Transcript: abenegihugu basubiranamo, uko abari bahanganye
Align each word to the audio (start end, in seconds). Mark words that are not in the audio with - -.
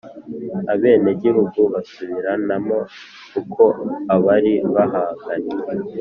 abenegihugu 0.73 1.59
basubiranamo, 1.73 2.77
uko 3.39 3.63
abari 4.15 4.53
bahanganye 4.73 5.53